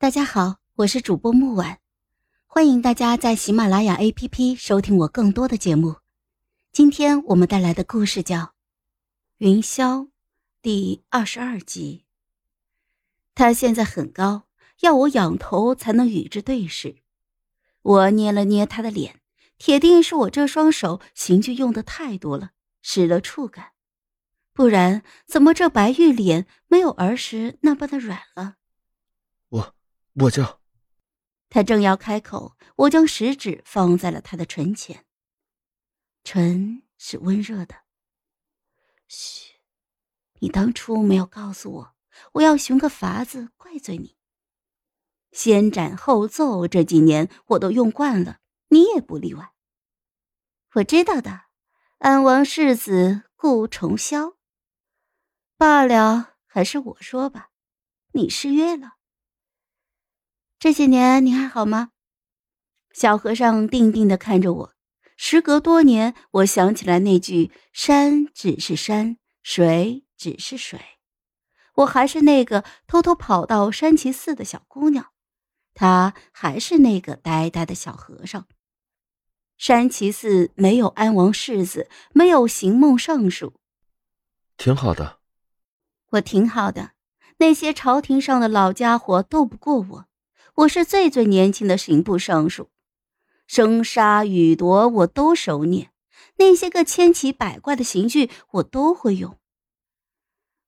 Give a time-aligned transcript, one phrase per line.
[0.00, 1.78] 大家好，我是主播木婉，
[2.46, 5.96] 欢迎大家在喜马拉雅 APP 收听我更多的节目。
[6.72, 8.38] 今天我们带来的故事叫
[9.36, 10.04] 《云霄》
[10.62, 12.06] 第二十二集。
[13.34, 14.44] 他现在很高，
[14.80, 16.96] 要我仰头才能与之对视。
[17.82, 19.20] 我捏了捏他的脸，
[19.58, 23.72] 铁定是我这双手刑具用的太多了，失了触感。
[24.54, 28.56] 不然，怎么这白玉脸没有儿时那般的软了？
[29.50, 29.74] 我。
[30.20, 30.60] 我叫。
[31.48, 35.04] 他正要开口，我将食指放在了他的唇前。
[36.22, 37.74] 唇是温热的。
[39.08, 39.54] 嘘，
[40.40, 41.94] 你当初没有告诉我，
[42.34, 44.16] 我要寻个法子怪罪你。
[45.32, 49.52] 先斩后奏这几年我都用惯了，你也不例外。
[50.74, 51.46] 我知道的，
[51.98, 54.36] 安王世子顾重霄。
[55.56, 57.50] 罢了，还是我说吧，
[58.12, 58.99] 你失约了。
[60.60, 61.92] 这些年你还好吗？
[62.92, 64.74] 小和尚定定的看着我。
[65.16, 70.78] 时隔多年，我想起来那句“山只是山，水只是水”，
[71.76, 75.06] 我还是那个偷偷跑到山崎寺的小姑娘，
[75.72, 78.46] 他还是那个呆呆的小和尚。
[79.56, 83.54] 山崎寺没有安王世子，没有行梦尚书，
[84.58, 85.20] 挺好的。
[86.10, 86.90] 我挺好的，
[87.38, 90.09] 那些朝廷上的老家伙斗不过我。
[90.56, 92.68] 我是最最年轻的刑部尚书，
[93.46, 95.90] 生杀予夺我都熟练，
[96.36, 99.38] 那些个千奇百怪的刑具我都会用。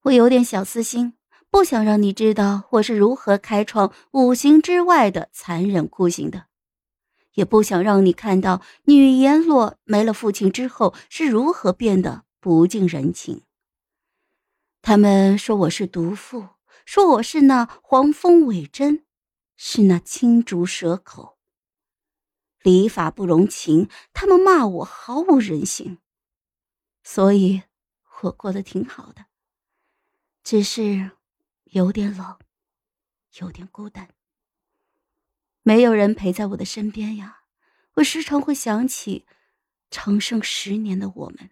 [0.03, 1.15] 我有点小私心，
[1.51, 6.47] 不想让你知道我是如何开创五行之外的残忍酷刑的，
[7.35, 13.43] 也不想让你看到女阎罗没了父亲之后是如何变得不近人情。
[14.81, 16.49] 他们说我是毒妇，
[16.85, 19.05] 说我是那黄蜂尾针。
[19.65, 21.39] 是那青竹蛇口，
[22.63, 25.99] 礼法不容情，他们骂我毫无人性，
[27.05, 27.63] 所以
[28.23, 29.27] 我过得挺好的，
[30.43, 31.13] 只是
[31.67, 32.41] 有点冷，
[33.39, 34.09] 有点孤单，
[35.63, 37.45] 没有人陪在我的身边呀。
[37.95, 39.27] 我时常会想起
[39.93, 41.51] 长生十年的我们。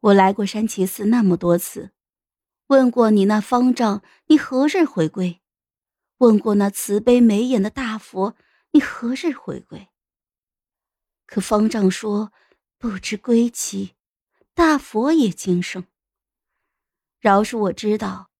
[0.00, 1.92] 我来过山崎寺那么多次，
[2.66, 5.40] 问过你那方丈，你何日回归？
[6.20, 8.36] 问过那慈悲眉眼的大佛，
[8.72, 9.88] 你何日回归？
[11.24, 12.30] 可方丈说
[12.76, 13.94] 不知归期，
[14.52, 15.86] 大佛也今生。
[17.20, 18.30] 饶恕我知道，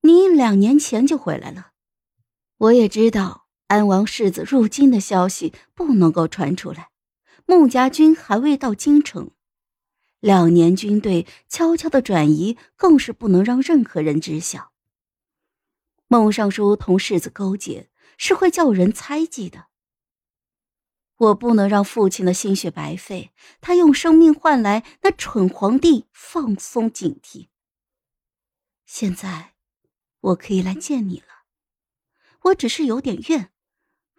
[0.00, 1.72] 你两年前就回来了。
[2.56, 6.88] 我也知道安王世子入京的消息不能够传出来，
[7.44, 9.32] 孟家军还未到京城，
[10.20, 14.72] 两年军队悄悄的转移，更是不能让任何人知晓。
[16.08, 19.66] 孟尚书同世子勾结，是会叫人猜忌的。
[21.16, 27.48] 我不能让父亲的心血白费，他用生命换来那蠢皇帝放松警惕。
[28.84, 29.54] 现在，
[30.20, 31.26] 我可以来见你了。
[32.42, 33.50] 我只是有点怨，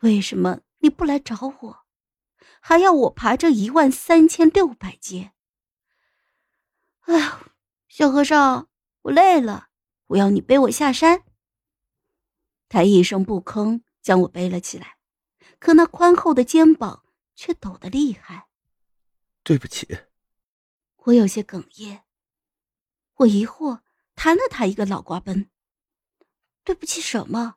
[0.01, 1.85] 为什么你不来找我，
[2.59, 5.31] 还要我爬这一万三千六百阶？
[7.01, 7.51] 哎呀，
[7.87, 8.67] 小和尚，
[9.03, 9.69] 我累了，
[10.07, 11.23] 我要你背我下山。
[12.69, 14.97] 他一声不吭，将我背了起来，
[15.59, 17.03] 可那宽厚的肩膀
[17.35, 18.47] 却抖得厉害。
[19.44, 19.88] 对不起，
[21.06, 22.03] 我有些哽咽。
[23.16, 23.79] 我疑惑，
[24.16, 25.47] 弹了他一个脑瓜崩。
[26.63, 27.56] 对不起什么？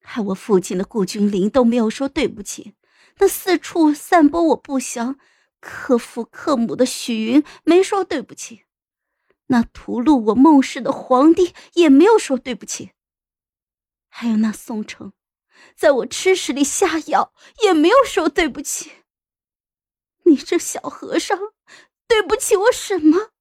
[0.00, 2.74] 害我父亲的顾君临都没有说对不起。
[3.18, 5.18] 那四处散播我不祥、
[5.58, 8.62] 克父克母的许云没说对不起。
[9.46, 12.92] 那屠戮我孟氏的皇帝也没有说对不起。
[14.18, 15.12] 还有那宋城，
[15.76, 19.02] 在我吃食里下药，也没有说对不起。
[20.24, 21.38] 你这小和尚，
[22.08, 23.32] 对不起我什么？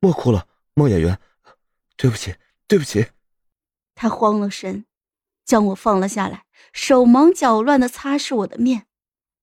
[0.00, 1.20] 莫哭了，孟演员，
[1.96, 2.34] 对不起，
[2.66, 3.12] 对不起。
[3.94, 4.84] 他慌了神，
[5.44, 8.88] 将我放了下来，手忙脚乱的擦拭我的面，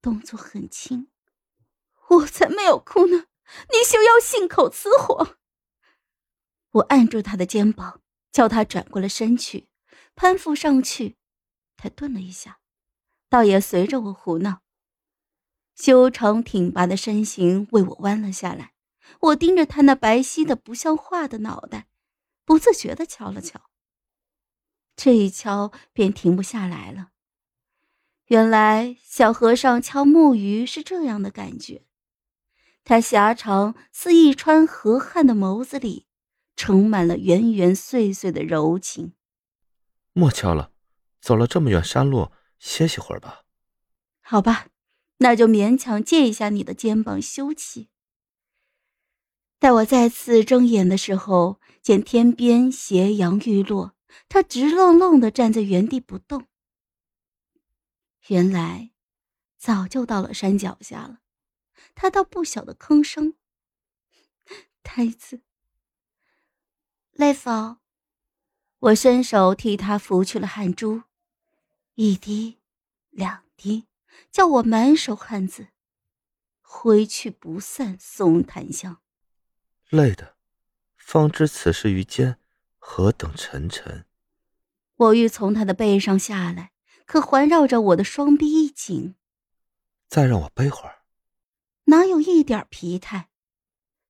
[0.02, 1.08] 动作很轻。
[2.10, 3.28] 我才没有哭呢，
[3.70, 5.38] 你休要信口雌黄。
[6.72, 8.02] 我按住他的肩膀，
[8.34, 9.70] 叫他转过了身去。
[10.16, 11.16] 攀附上去，
[11.78, 12.60] 他顿了一下，
[13.30, 14.62] 倒也随着我胡闹。
[15.76, 18.74] 修长挺拔的身形为我弯了下来，
[19.22, 21.88] 我盯着他那白皙的不像话的脑袋，
[22.46, 23.62] 不自觉的敲了敲。
[24.96, 27.10] 这一敲便停不下来了。
[28.28, 31.84] 原来小和尚敲木鱼是这样的感觉，
[32.84, 36.06] 他狭长似一川河汉的眸子里，
[36.56, 39.14] 盛满了圆圆碎碎的柔情。
[40.14, 40.72] 莫敲了，
[41.20, 43.44] 走了这么远山路，歇息会儿吧。
[44.22, 44.68] 好吧，
[45.18, 47.90] 那就勉强借一下你的肩膀休息。
[49.60, 53.96] 待我再次睁眼的时候，见天边斜阳欲落，
[54.28, 56.48] 他直愣愣的站在原地不动。
[58.28, 58.92] 原来，
[59.58, 61.20] 早就到了山脚下了。
[61.94, 63.36] 他倒不晓得吭声。
[64.84, 65.42] 太子，
[67.12, 67.78] 累否？
[68.82, 71.04] 我伸手替他拂去了汗珠，
[71.94, 72.58] 一滴，
[73.12, 73.86] 两滴，
[74.32, 75.68] 叫我满手汗渍。
[76.64, 78.98] 挥去不散松檀香。
[79.92, 80.36] 累的，
[80.98, 82.40] 方知此事于肩
[82.80, 84.06] 何等沉沉。
[84.96, 86.72] 我欲从他的背上下来，
[87.06, 89.14] 可环绕着我的双臂一紧。
[90.08, 91.04] 再让我背会儿。
[91.84, 93.30] 哪有一点疲态？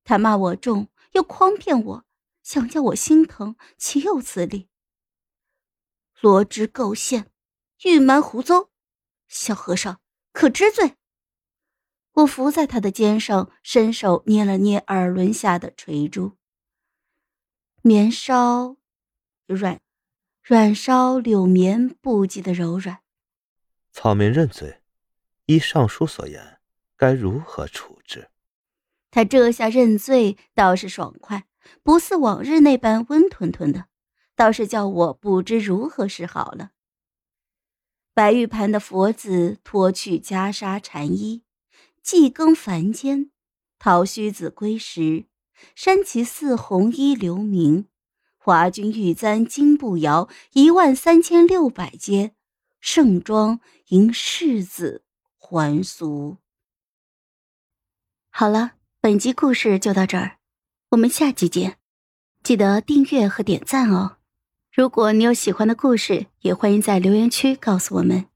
[0.02, 2.04] 他骂我重，又诓骗我，
[2.42, 4.68] 想叫我心疼，岂有此理？
[6.20, 7.30] 罗织构陷，
[7.84, 8.68] 欲瞒胡诌，
[9.28, 10.00] 小和尚
[10.32, 10.96] 可知罪？
[12.12, 16.36] 我伏在他的肩上，伸手捏了捏耳轮下的垂珠，
[17.80, 18.76] 棉烧
[19.46, 19.80] 软，
[20.42, 22.98] 软烧柳绵不及的柔软。
[23.92, 24.82] 草民认罪，
[25.46, 26.60] 依尚书所言，
[26.96, 28.30] 该如何处置？
[29.10, 31.46] 他这下认罪倒是爽快，
[31.82, 33.86] 不似往日那般温吞吞的，
[34.34, 36.70] 倒是叫我不知如何是好了。
[38.14, 41.42] 白玉盘的佛子脱去袈裟禅衣，
[42.02, 43.30] 祭更凡间，
[43.78, 45.26] 桃须子归时，
[45.74, 47.86] 山崎寺红衣留名，
[48.36, 52.34] 华君玉簪金步摇，一万三千六百阶，
[52.80, 55.04] 盛装迎世子
[55.36, 56.38] 还俗。
[58.30, 58.72] 好了。
[59.02, 60.38] 本集故事就到这儿，
[60.92, 61.78] 我们下期见，
[62.42, 64.18] 记得订阅和点赞哦。
[64.70, 68.26] 如果你有喜欢的故事，也欢迎在留言区告诉我们。